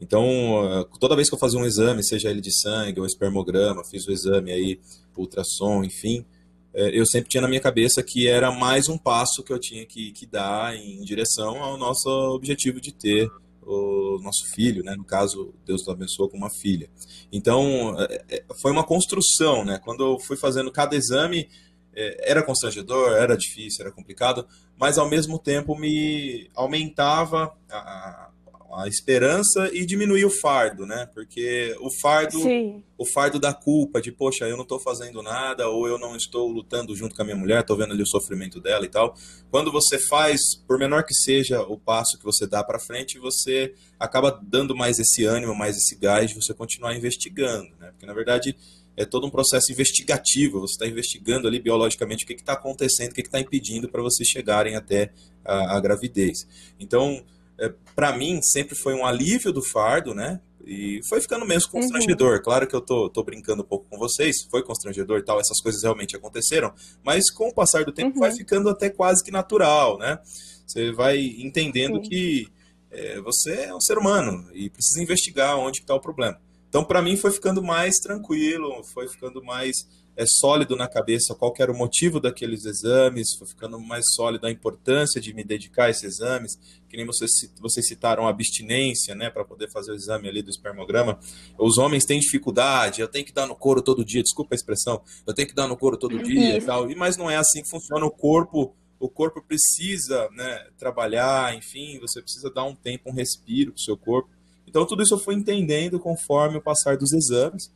[0.00, 4.06] Então, toda vez que eu fazia um exame, seja ele de sangue ou espermograma, fiz
[4.06, 4.80] o exame aí,
[5.16, 6.24] ultrassom, enfim,
[6.72, 9.84] é, eu sempre tinha na minha cabeça que era mais um passo que eu tinha
[9.84, 13.28] que, que dar em direção ao nosso objetivo de ter
[13.62, 14.94] o nosso filho, né?
[14.96, 16.88] No caso, Deus nos abençoou com uma filha.
[17.32, 19.78] Então, é, é, foi uma construção, né?
[19.84, 21.48] Quando eu fui fazendo cada exame,
[21.94, 24.46] é, era constrangedor, era difícil, era complicado,
[24.78, 28.30] mas ao mesmo tempo me aumentava a,
[28.72, 31.08] a esperança e diminuir o fardo, né?
[31.14, 32.82] Porque o fardo, Sim.
[32.98, 36.48] o fardo da culpa de, poxa, eu não estou fazendo nada ou eu não estou
[36.48, 39.14] lutando junto com a minha mulher, estou vendo ali o sofrimento dela e tal.
[39.50, 43.74] Quando você faz, por menor que seja o passo que você dá para frente, você
[43.98, 47.90] acaba dando mais esse ânimo, mais esse gás de você continuar investigando, né?
[47.90, 48.54] Porque na verdade
[48.98, 50.60] é todo um processo investigativo.
[50.60, 54.28] Você está investigando ali biologicamente o que está acontecendo, o que está impedindo para vocês
[54.28, 55.10] chegarem até
[55.44, 56.46] a, a gravidez.
[56.78, 57.24] Então
[57.58, 60.40] é, para mim, sempre foi um alívio do fardo, né?
[60.64, 62.36] E foi ficando mesmo constrangedor.
[62.36, 62.42] Uhum.
[62.42, 65.60] Claro que eu tô, tô brincando um pouco com vocês, foi constrangedor e tal, essas
[65.60, 68.20] coisas realmente aconteceram, mas com o passar do tempo uhum.
[68.20, 70.18] vai ficando até quase que natural, né?
[70.66, 72.02] Você vai entendendo Sim.
[72.02, 72.48] que
[72.90, 76.38] é, você é um ser humano e precisa investigar onde está o problema.
[76.68, 79.76] Então, para mim, foi ficando mais tranquilo, foi ficando mais
[80.18, 84.50] é sólido na cabeça qual era o motivo daqueles exames, foi ficando mais sólido a
[84.50, 89.30] importância de me dedicar a esses exames, que nem vocês, vocês citaram a abstinência, né,
[89.30, 91.20] para poder fazer o exame ali do espermograma.
[91.56, 95.00] Os homens têm dificuldade, eu tenho que dar no couro todo dia, desculpa a expressão,
[95.24, 97.70] eu tenho que dar no couro todo dia e tal, mas não é assim que
[97.70, 103.14] funciona o corpo, o corpo precisa, né, trabalhar, enfim, você precisa dar um tempo, um
[103.14, 104.28] respiro para o seu corpo.
[104.66, 107.70] Então tudo isso eu fui entendendo conforme o passar dos exames,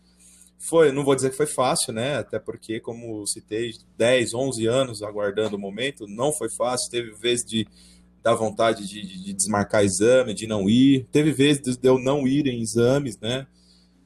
[0.69, 2.19] foi, não vou dizer que foi fácil, né?
[2.19, 6.89] Até porque, como citei, 10, 11 anos aguardando o momento, não foi fácil.
[6.89, 7.67] Teve vezes de
[8.23, 11.05] dar vontade de, de, desmarcar exame, de não ir.
[11.11, 13.45] Teve vezes de eu não ir em exames, né?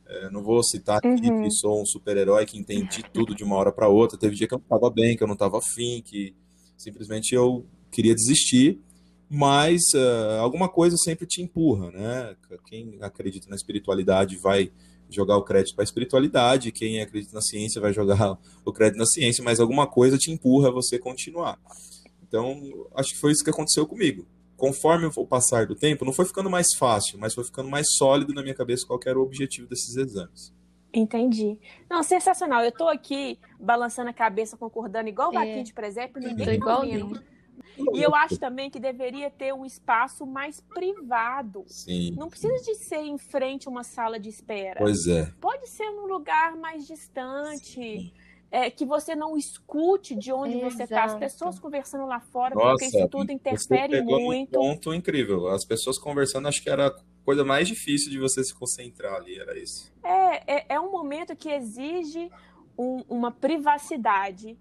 [0.07, 1.42] É, não vou citar aqui uhum.
[1.42, 4.19] que sou um super-herói que entendi tudo de uma hora para outra.
[4.19, 6.35] Teve dia que eu não estava bem, que eu não estava afim, que
[6.79, 8.81] simplesmente eu queria desistir.
[9.29, 12.35] Mas uh, alguma coisa sempre te empurra, né?
[12.66, 14.71] Quem acredita na espiritualidade vai
[15.09, 19.07] jogar o crédito para a espiritualidade, quem acredita na ciência vai jogar o crédito na
[19.07, 21.59] ciência, mas alguma coisa te empurra a você continuar.
[22.27, 22.61] Então,
[22.95, 24.27] acho que foi isso que aconteceu comigo.
[24.57, 28.33] Conforme o passar do tempo, não foi ficando mais fácil, mas foi ficando mais sólido
[28.33, 30.53] na minha cabeça qual era o objetivo desses exames.
[30.92, 31.59] Entendi.
[31.90, 32.62] Não, sensacional.
[32.62, 35.62] Eu estou aqui balançando a cabeça, concordando, igual o é.
[35.62, 36.85] de presépio, ninguém igual
[37.95, 41.64] e eu acho também que deveria ter um espaço mais privado.
[41.66, 42.14] Sim.
[42.16, 44.79] Não precisa de ser em frente a uma sala de espera.
[44.79, 45.33] Pois é.
[45.40, 48.12] Pode ser num lugar mais distante.
[48.49, 50.73] É, que você não escute de onde Exato.
[50.73, 51.05] você está.
[51.05, 54.57] As pessoas conversando lá fora, Nossa, porque isso tudo interfere muito.
[54.61, 55.49] Um ponto incrível.
[55.49, 59.37] As pessoas conversando, acho que era a coisa mais difícil de você se concentrar ali,
[59.37, 59.92] era isso.
[60.03, 62.31] É, é, é um momento que exige
[62.79, 64.57] um, uma privacidade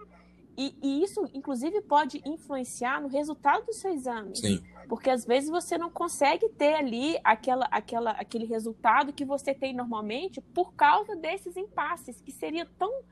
[0.57, 4.35] e, e, isso, inclusive, pode influenciar no resultado do seu exame.
[4.35, 4.63] Sim.
[4.87, 9.73] Porque às vezes você não consegue ter ali aquela, aquela, aquele resultado que você tem
[9.73, 13.03] normalmente por causa desses impasses, que seria tão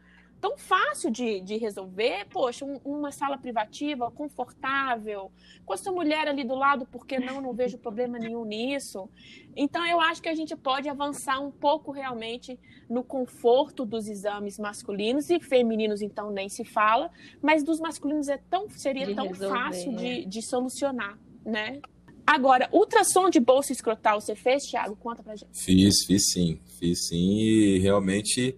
[0.43, 2.25] tão fácil de, de resolver.
[2.29, 5.31] Poxa, um, uma sala privativa, confortável,
[5.65, 7.39] com a sua mulher ali do lado, porque não?
[7.39, 9.09] Não vejo problema nenhum nisso.
[9.55, 14.59] Então, eu acho que a gente pode avançar um pouco realmente no conforto dos exames
[14.59, 17.09] masculinos e femininos, então, nem se fala,
[17.41, 20.25] mas dos masculinos é tão, seria de tão resolver, fácil de, é.
[20.25, 21.79] de solucionar, né?
[22.27, 24.97] Agora, ultrassom de bolsa escrotal você fez, Thiago?
[24.97, 25.57] Conta pra gente.
[25.57, 26.59] Fiz, fiz sim.
[26.79, 28.57] Fiz sim e realmente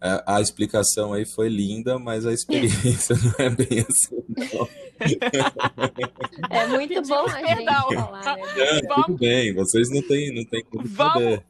[0.00, 4.68] a, a, explicação aí foi linda, mas a experiência não é bem assim, não.
[6.50, 8.42] É muito bom a gente falar, né?
[8.56, 11.44] É, tudo bem, vocês não têm, não têm como saber.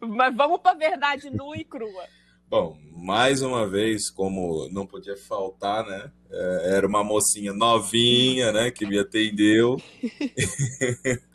[0.00, 2.04] Mas vamos para a verdade nua e crua.
[2.48, 6.10] Bom, mais uma vez, como não podia faltar, né?
[6.30, 8.70] É, era uma mocinha novinha, né?
[8.70, 9.76] Que me atendeu.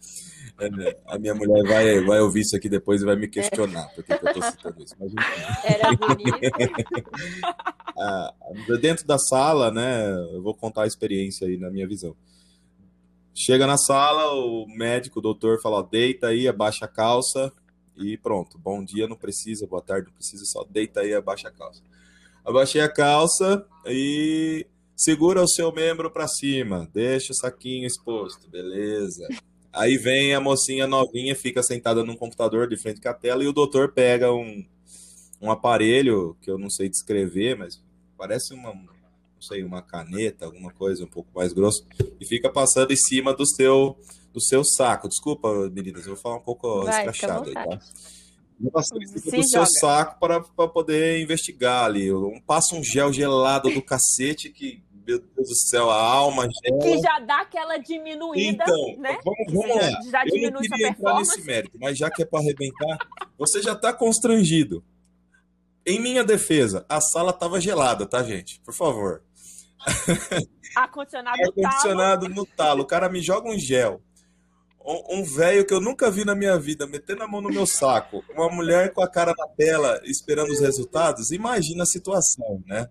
[1.07, 4.11] A minha mulher vai, vai ouvir isso aqui depois e vai me questionar por que,
[4.11, 4.95] eu estou citando isso.
[4.99, 5.13] Mas,
[5.63, 6.39] Era bonito.
[7.97, 8.33] ah,
[8.81, 10.11] dentro da sala, né?
[10.33, 12.15] Eu vou contar a experiência aí na minha visão.
[13.33, 17.51] Chega na sala, o médico, o doutor fala: ó, deita aí, abaixa a calça
[17.95, 18.57] e pronto.
[18.57, 21.81] Bom dia, não precisa, boa tarde, não precisa, só deita aí, abaixa a calça.
[22.43, 29.27] Abaixei a calça e segura o seu membro para cima, deixa o saquinho exposto, beleza.
[29.79, 33.47] Aí vem a mocinha novinha, fica sentada num computador de frente com a tela e
[33.47, 34.65] o doutor pega um,
[35.41, 37.81] um aparelho que eu não sei descrever, mas
[38.17, 41.85] parece uma, não sei, uma caneta, alguma coisa um pouco mais grosso,
[42.19, 43.97] e fica passando em cima do seu,
[44.33, 45.07] do seu saco.
[45.07, 47.79] Desculpa, meninas, eu vou falar um pouco Vai, escrachado aí, tá?
[48.59, 52.11] do seu saco para, para poder investigar ali.
[52.11, 56.81] Um, passa um gel gelado do cacete que meu Deus do céu, a alma gela.
[56.81, 59.17] Que já dá aquela diminuída, então, né?
[59.23, 60.01] Vamos, vamos lá.
[60.09, 62.97] Já, Eu não queria entrar nesse mérito, mas já que é para arrebentar,
[63.37, 64.83] você já está constrangido.
[65.85, 68.61] Em minha defesa, a sala estava gelada, tá, gente?
[68.61, 69.23] Por favor.
[70.75, 72.83] Ar-condicionado Ar-condicionado no talo.
[72.83, 74.01] O cara me joga um gel.
[75.09, 78.23] Um velho que eu nunca vi na minha vida, metendo a mão no meu saco.
[78.29, 81.31] Uma mulher com a cara na tela, esperando os resultados.
[81.31, 82.87] Imagina a situação, né?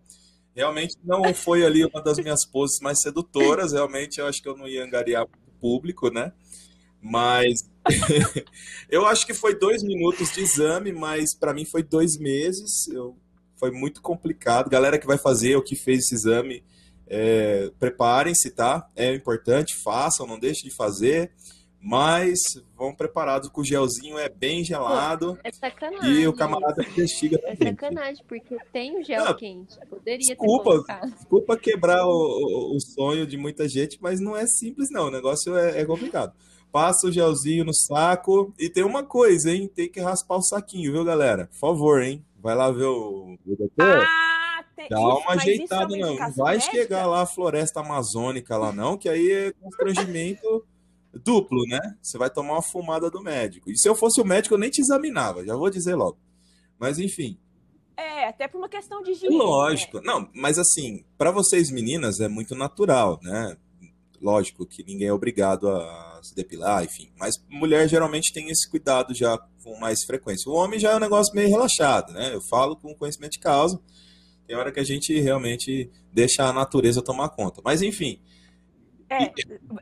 [0.58, 3.70] Realmente não foi ali uma das minhas poses mais sedutoras.
[3.70, 6.32] Realmente eu acho que eu não ia angariar o público, né?
[7.00, 7.70] Mas
[8.90, 12.88] eu acho que foi dois minutos de exame, mas para mim foi dois meses.
[12.88, 13.16] Eu,
[13.54, 14.68] foi muito complicado.
[14.68, 16.64] Galera que vai fazer ou que fez esse exame,
[17.06, 18.84] é, preparem-se, tá?
[18.96, 21.30] É importante, façam, não deixem de fazer
[21.80, 22.38] mas
[22.76, 25.36] vão preparados com o gelzinho, é bem gelado.
[25.36, 26.10] Pô, é sacanagem.
[26.10, 29.78] E o camarada investiga É sacanagem, porque tem o gel não, quente.
[29.88, 34.88] Poderia desculpa, ter Desculpa quebrar o, o, sonho de muita gente, mas não é simples,
[34.90, 35.06] não.
[35.06, 36.32] O negócio é, é, complicado.
[36.72, 38.52] Passa o gelzinho no saco.
[38.58, 39.70] E tem uma coisa, hein?
[39.72, 41.46] Tem que raspar o saquinho, viu, galera?
[41.46, 42.24] Por favor, hein?
[42.40, 44.04] Vai lá ver o, o doutor.
[44.04, 44.88] Ah, tem...
[44.88, 46.16] Dá uma ajeitada, é uma não.
[46.16, 46.76] Não vai médica?
[46.76, 50.64] chegar lá a floresta amazônica lá, não, que aí é constrangimento
[51.12, 51.80] duplo, né?
[52.02, 53.70] Você vai tomar uma fumada do médico.
[53.70, 56.18] E se eu fosse o médico, eu nem te examinava, já vou dizer logo.
[56.78, 57.38] Mas enfim.
[57.96, 59.36] É, até por uma questão de higiene.
[59.36, 59.96] Lógico.
[59.96, 60.04] Né?
[60.04, 63.56] Não, mas assim, para vocês meninas é muito natural, né?
[64.20, 67.10] Lógico que ninguém é obrigado a se depilar, enfim.
[67.18, 70.50] Mas mulher geralmente tem esse cuidado já com mais frequência.
[70.50, 72.34] O homem já é um negócio meio relaxado, né?
[72.34, 73.80] Eu falo com conhecimento de causa.
[74.46, 77.60] Tem hora que a gente realmente deixa a natureza tomar conta.
[77.64, 78.20] Mas enfim,
[79.10, 79.24] é,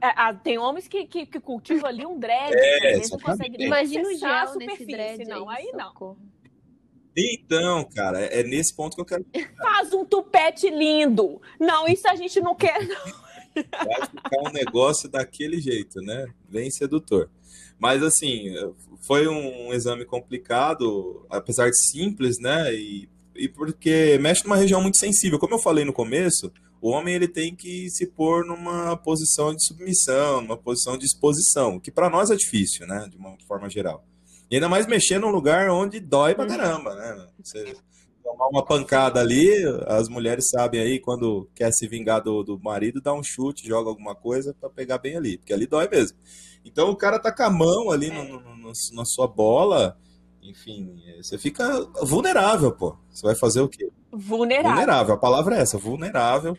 [0.01, 4.15] é, tem homens que, que, que, cultivam ali um dread, é, não consegue Imagina o
[4.15, 5.25] gel nesse dread.
[5.25, 6.17] Não, aí, aí não.
[7.17, 9.25] Então, cara, é nesse ponto que eu quero.
[9.59, 11.41] Faz um tupete lindo.
[11.59, 13.27] Não, isso a gente não quer, não.
[13.55, 16.27] Vai ficar um negócio daquele jeito, né?
[16.49, 17.31] Bem sedutor.
[17.79, 18.55] Mas assim,
[19.01, 22.75] foi um exame complicado, apesar de simples, né?
[22.75, 25.39] E, e porque mexe numa região muito sensível.
[25.39, 26.53] Como eu falei no começo,
[26.87, 31.81] o homem ele tem que se pôr numa posição de submissão, numa posição de exposição,
[31.81, 33.09] que para nós é difícil, né?
[33.11, 34.05] De uma forma geral.
[34.49, 36.51] E ainda mais mexer num lugar onde dói pra uhum.
[36.51, 37.27] caramba, né?
[37.43, 37.75] Você
[38.23, 39.51] tomar uma pancada ali,
[39.89, 43.91] as mulheres sabem aí, quando quer se vingar do, do marido, dá um chute, joga
[43.91, 46.17] alguma coisa para pegar bem ali, porque ali dói mesmo.
[46.65, 49.99] Então o cara tá com a mão ali no, no, no, na sua bola,
[50.41, 52.97] enfim, você fica vulnerável, pô.
[53.11, 53.91] Você vai fazer o quê?
[54.13, 54.71] Vulnerável.
[54.71, 56.57] Vulnerável, a palavra é essa, vulnerável.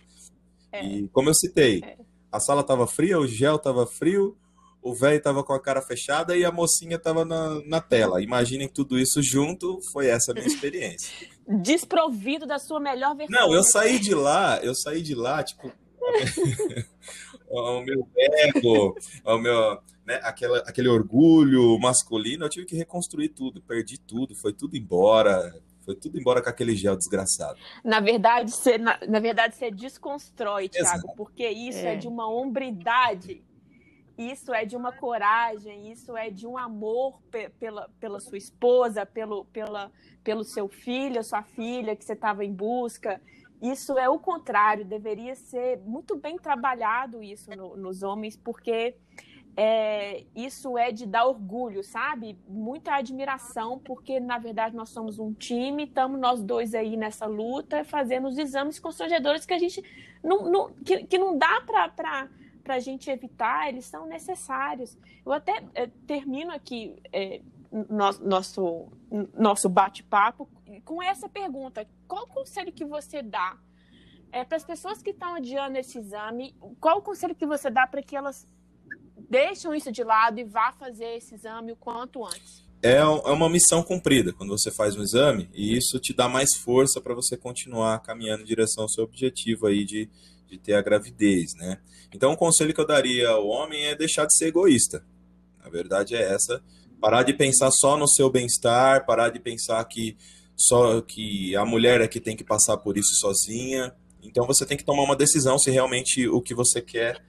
[0.77, 0.85] É.
[0.85, 1.97] E como eu citei, é.
[2.31, 4.37] a sala tava fria, o gel tava frio,
[4.81, 8.21] o velho tava com a cara fechada e a mocinha tava na, na tela.
[8.21, 11.11] Imaginem tudo isso junto, foi essa a minha experiência.
[11.61, 13.39] Desprovido da sua melhor versão.
[13.39, 15.71] Não, eu saí de lá, eu saí de lá, tipo,
[17.49, 23.61] o meu ego, o meu, né, aquela, aquele orgulho masculino, eu tive que reconstruir tudo,
[23.61, 25.53] perdi tudo, foi tudo embora,
[25.88, 27.58] foi tudo embora com aquele gel desgraçado.
[27.82, 31.93] Na verdade, você, na, na verdade, você desconstrói, Thiago, porque isso é.
[31.93, 33.41] é de uma hombridade
[34.17, 39.06] isso é de uma coragem, isso é de um amor pe pela, pela sua esposa,
[39.06, 39.91] pelo, pela,
[40.23, 43.21] pelo seu filho, sua filha que você estava em busca.
[43.62, 48.95] Isso é o contrário, deveria ser muito bem trabalhado isso no, nos homens, porque
[49.59, 52.37] é, isso é de dar orgulho, sabe?
[52.47, 57.83] Muita admiração, porque na verdade nós somos um time, estamos nós dois aí nessa luta,
[57.83, 59.83] fazendo os exames constrangedores que a gente
[60.23, 62.29] não, não que, que não dá para
[62.63, 64.97] para a gente evitar, eles são necessários.
[65.25, 67.41] Eu até é, termino aqui é,
[67.71, 68.91] no, nosso,
[69.33, 70.47] nosso bate-papo
[70.85, 73.57] com essa pergunta: qual conselho que você dá
[74.31, 76.53] é, para as pessoas que estão adiando esse exame?
[76.79, 78.45] Qual o conselho que você dá para que elas
[79.29, 82.65] deixem isso de lado e vá fazer esse exame o quanto antes?
[82.81, 86.55] É, é uma missão cumprida quando você faz um exame e isso te dá mais
[86.57, 90.09] força para você continuar caminhando em direção ao seu objetivo aí de
[90.49, 91.79] de ter a gravidez, né?
[92.13, 95.05] Então, o conselho que eu daria ao homem é deixar de ser egoísta.
[95.59, 96.63] A verdade é essa.
[96.99, 100.17] Parar de pensar só no seu bem-estar, parar de pensar que
[100.55, 103.93] só que a mulher é que tem que passar por isso sozinha.
[104.23, 107.23] Então, você tem que tomar uma decisão se realmente o que você quer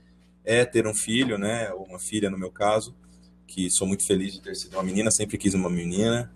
[0.49, 1.71] é ter um filho, né?
[1.73, 2.95] Ou uma filha, no meu caso
[3.49, 6.31] que sou muito feliz de ter sido uma menina, sempre quis uma menina.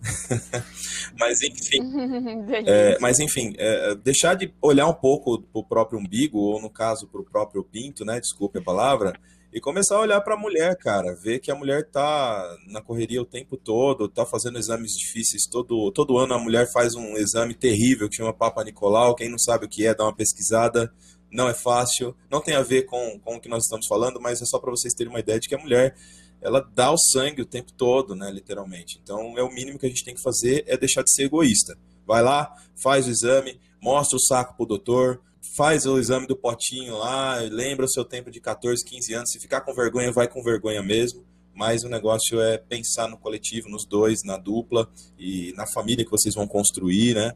[1.18, 1.80] mas enfim,
[2.66, 6.72] é, mas enfim, é, deixar de olhar um pouco para o próprio umbigo, ou no
[6.72, 8.20] caso para o próprio pinto, né?
[8.20, 9.14] Desculpe a palavra,
[9.54, 13.22] e começar a olhar para a mulher, cara, ver que a mulher tá na correria
[13.22, 17.54] o tempo todo, tá fazendo exames difíceis todo todo ano a mulher faz um exame
[17.54, 20.92] terrível que chama Papa Nicolau, quem não sabe o que é, dá uma pesquisada.
[21.34, 24.42] Não é fácil, não tem a ver com, com o que nós estamos falando, mas
[24.42, 25.96] é só para vocês terem uma ideia de que a mulher
[26.40, 29.00] ela dá o sangue o tempo todo, né, literalmente.
[29.02, 31.76] Então, é o mínimo que a gente tem que fazer é deixar de ser egoísta.
[32.06, 35.22] Vai lá, faz o exame, mostra o saco pro doutor,
[35.56, 39.32] faz o exame do potinho lá, lembra o seu tempo de 14, 15 anos.
[39.32, 41.26] Se ficar com vergonha, vai com vergonha mesmo.
[41.56, 46.12] Mas o negócio é pensar no coletivo, nos dois, na dupla e na família que
[46.12, 47.34] vocês vão construir, né?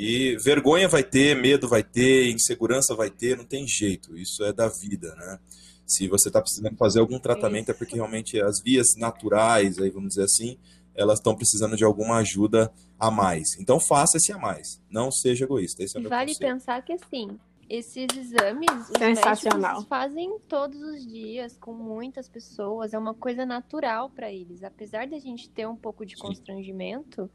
[0.00, 4.16] E vergonha vai ter, medo vai ter, insegurança vai ter, não tem jeito.
[4.16, 5.40] Isso é da vida, né?
[5.84, 10.10] Se você está precisando fazer algum tratamento, é porque realmente as vias naturais, aí vamos
[10.10, 10.56] dizer assim,
[10.94, 13.58] elas estão precisando de alguma ajuda a mais.
[13.58, 14.80] Então faça esse a mais.
[14.88, 15.82] Não seja egoísta.
[15.82, 16.52] Esse é vale conselho.
[16.52, 17.36] pensar que assim,
[17.68, 22.94] esses exames os médicos fazem todos os dias com muitas pessoas.
[22.94, 24.62] É uma coisa natural para eles.
[24.62, 26.22] Apesar da gente ter um pouco de Sim.
[26.22, 27.28] constrangimento,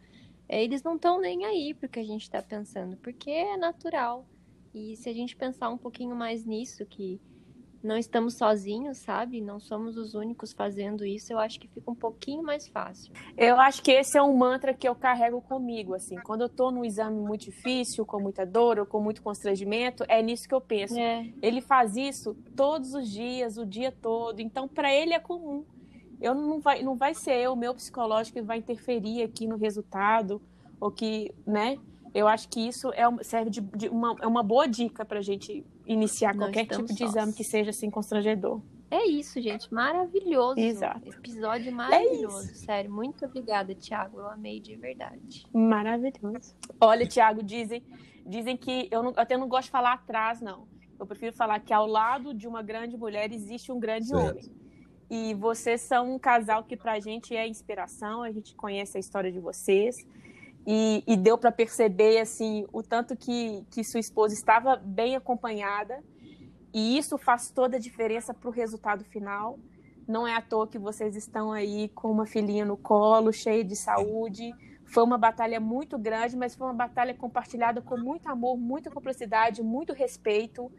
[0.61, 4.25] eles não estão nem aí porque a gente está pensando, porque é natural.
[4.73, 7.21] E se a gente pensar um pouquinho mais nisso, que
[7.83, 9.41] não estamos sozinhos, sabe?
[9.41, 11.33] Não somos os únicos fazendo isso.
[11.33, 13.13] Eu acho que fica um pouquinho mais fácil.
[13.37, 16.15] Eu acho que esse é um mantra que eu carrego comigo, assim.
[16.23, 20.21] Quando eu tô num exame muito difícil, com muita dor ou com muito constrangimento, é
[20.21, 20.97] nisso que eu penso.
[20.97, 21.29] É.
[21.41, 24.39] Ele faz isso todos os dias, o dia todo.
[24.39, 25.65] Então, para ele é comum.
[26.23, 30.41] Eu não vai, não vai ser o meu psicológico que vai interferir aqui no resultado
[30.79, 31.77] ou que, né?
[32.13, 35.21] Eu acho que isso é, serve de, de uma, é uma boa dica para a
[35.21, 37.09] gente iniciar qualquer tipo de sós.
[37.09, 38.61] exame que seja assim constrangedor.
[38.89, 39.73] É isso, gente.
[39.73, 40.59] Maravilhoso.
[40.59, 41.09] Exato.
[41.09, 42.51] Episódio é maravilhoso.
[42.51, 44.19] É Sério, muito obrigada, Tiago.
[44.19, 45.45] Eu amei de verdade.
[45.51, 46.55] Maravilhoso.
[46.79, 47.83] Olha, Tiago, dizem,
[48.25, 50.67] dizem que eu, não, eu até não gosto de falar atrás, não.
[50.97, 54.29] Eu prefiro falar que ao lado de uma grande mulher existe um grande certo.
[54.29, 54.62] homem.
[55.15, 59.31] E vocês são um casal que pra gente é inspiração, a gente conhece a história
[59.31, 60.07] de vocês.
[60.65, 66.01] E, e deu para perceber assim o tanto que, que sua esposa estava bem acompanhada
[66.73, 69.59] E isso faz toda a diferença para o resultado final.
[70.07, 73.75] Não é à toa que vocês estão aí com uma filhinha no colo, cheia de
[73.75, 74.51] saúde.
[74.93, 79.63] Foi uma batalha muito grande, mas foi uma batalha compartilhada com muito amor, muita cumplicidade,
[79.63, 80.71] muito respeito.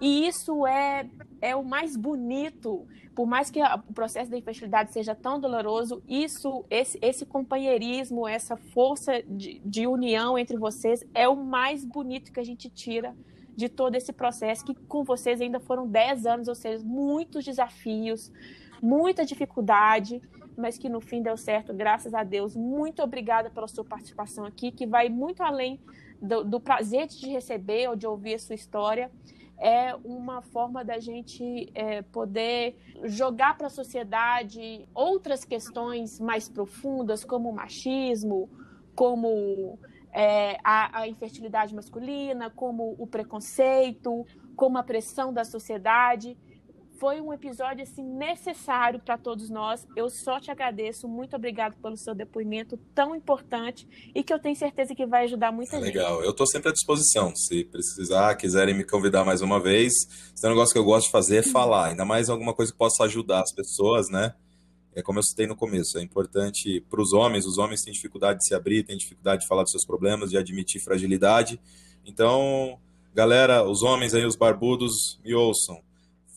[0.00, 1.06] E isso é,
[1.42, 2.86] é o mais bonito.
[3.14, 8.56] Por mais que o processo da infertilidade seja tão doloroso, isso, esse, esse companheirismo, essa
[8.56, 13.14] força de, de união entre vocês é o mais bonito que a gente tira
[13.54, 18.32] de todo esse processo, que com vocês ainda foram 10 anos, ou seja, muitos desafios,
[18.80, 20.22] muita dificuldade,
[20.58, 22.56] mas que no fim deu certo, graças a Deus.
[22.56, 25.80] Muito obrigada pela sua participação aqui, que vai muito além
[26.20, 29.10] do, do prazer de te receber ou de ouvir a sua história.
[29.56, 37.24] É uma forma da gente é, poder jogar para a sociedade outras questões mais profundas,
[37.24, 38.48] como o machismo,
[38.94, 39.78] como
[40.12, 46.36] é, a, a infertilidade masculina, como o preconceito, como a pressão da sociedade
[46.98, 49.86] foi um episódio assim necessário para todos nós.
[49.96, 54.56] Eu só te agradeço, muito obrigado pelo seu depoimento tão importante e que eu tenho
[54.56, 55.96] certeza que vai ajudar muita é gente.
[55.96, 57.34] Legal, eu estou sempre à disposição.
[57.34, 59.92] Se precisar, quiserem me convidar mais uma vez,
[60.34, 62.72] esse é um negócio que eu gosto de fazer é falar, ainda mais alguma coisa
[62.72, 64.34] que possa ajudar as pessoas, né?
[64.94, 68.40] É como eu citei no começo, é importante para os homens, os homens têm dificuldade
[68.40, 71.60] de se abrir, têm dificuldade de falar dos seus problemas, de admitir fragilidade.
[72.04, 72.78] Então,
[73.14, 75.80] galera, os homens aí, os barbudos, me ouçam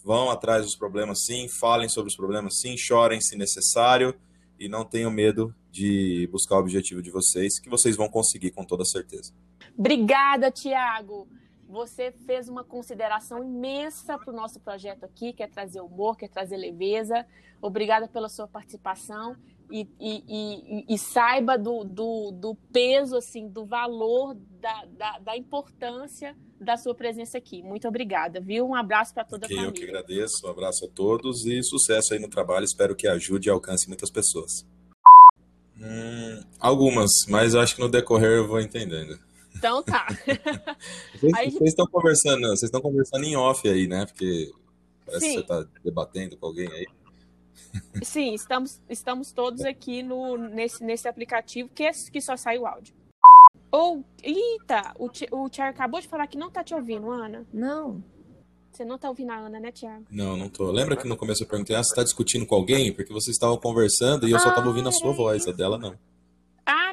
[0.03, 4.13] vão atrás dos problemas sim, falem sobre os problemas sim, chorem se necessário
[4.59, 8.63] e não tenham medo de buscar o objetivo de vocês, que vocês vão conseguir com
[8.63, 9.33] toda certeza.
[9.77, 11.27] Obrigada, Tiago.
[11.67, 16.25] Você fez uma consideração imensa para o nosso projeto aqui, que é trazer humor, que
[16.25, 17.25] é trazer leveza.
[17.61, 19.37] Obrigada pela sua participação
[19.71, 25.37] e, e, e, e saiba do, do, do, peso, assim, do valor, da, da, da,
[25.37, 27.63] importância da sua presença aqui.
[27.63, 28.67] Muito obrigada, viu?
[28.67, 29.81] Um abraço para toda okay, a família.
[29.81, 32.65] Eu que agradeço, um abraço a todos e sucesso aí no trabalho.
[32.65, 34.65] Espero que ajude e alcance muitas pessoas.
[35.79, 39.17] Hum, algumas, mas acho que no decorrer eu vou entendendo.
[39.55, 40.07] Então tá.
[41.15, 41.49] vocês, aí...
[41.49, 44.05] vocês, estão conversando, vocês estão conversando em off aí, né?
[44.05, 44.51] Porque
[45.05, 45.27] parece Sim.
[45.29, 46.85] que você está debatendo com alguém aí.
[48.03, 52.65] Sim, estamos, estamos todos aqui no, nesse, nesse aplicativo que, é, que só sai o
[52.65, 52.93] áudio.
[53.71, 57.45] Ou, eita, o, o Thiago acabou de falar que não tá te ouvindo, Ana.
[57.53, 58.03] Não.
[58.71, 60.05] Você não tá ouvindo a Ana, né, Thiago?
[60.09, 60.71] Não, não tô.
[60.71, 62.93] Lembra que no começo eu perguntei, ah, você tá discutindo com alguém?
[62.93, 65.77] Porque vocês estavam conversando e eu ah, só tava ouvindo a sua voz, a dela
[65.77, 65.95] não.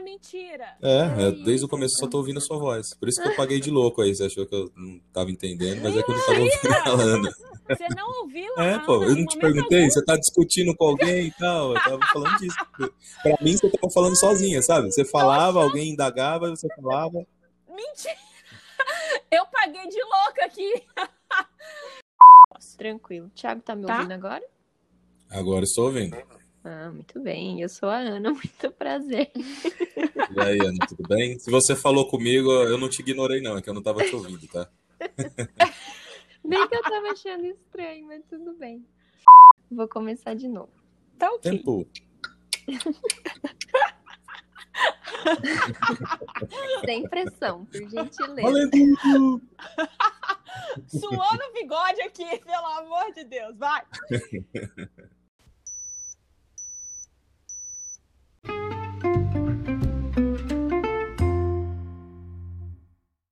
[0.09, 0.77] Mentira!
[0.83, 2.95] É, é desde o começo eu só tô ouvindo a sua voz.
[2.95, 4.15] Por isso que eu paguei de louco aí.
[4.15, 7.03] Você achou que eu não tava entendendo, mas é que eu não tava ouvindo ela,
[7.03, 7.31] Ana.
[7.69, 9.91] Você não ouviu a É, pô, eu não te perguntei, algum.
[9.91, 11.75] você tá discutindo com alguém e tal.
[11.75, 12.57] Eu tava falando disso.
[13.23, 14.91] Pra mim, você tava falando sozinha, sabe?
[14.91, 17.27] Você falava, alguém indagava, você falava.
[17.69, 18.17] Mentira!
[19.31, 20.83] Eu paguei de louca aqui.
[22.79, 23.31] Tranquilo.
[23.35, 23.97] Thiago tá me tá?
[23.97, 24.45] ouvindo agora?
[25.31, 26.17] Agora estou ouvindo.
[26.65, 27.61] Ah, muito bem.
[27.61, 29.31] Eu sou a Ana, muito prazer.
[29.35, 31.39] E aí, Ana, tudo bem?
[31.39, 34.15] Se você falou comigo, eu não te ignorei, não, é que eu não tava te
[34.15, 34.69] ouvindo, tá?
[36.45, 38.87] Bem que eu tava achando estranho, mas tudo bem.
[39.71, 40.73] Vou começar de novo.
[41.19, 41.51] Tá ok.
[41.51, 41.87] Tempo.
[46.87, 48.41] Sem pressão, por gentileza.
[48.41, 49.43] Valendo!
[50.87, 53.85] Suou no bigode aqui, pelo amor de Deus, vai!